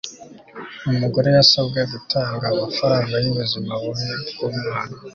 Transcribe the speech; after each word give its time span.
Umugore 0.91 1.29
yasabwe 1.37 1.79
gutanga 1.91 2.43
amafaranga 2.53 3.13
yubuzima 3.23 3.71
bubi 3.81 4.09
bwumwana 4.29 4.95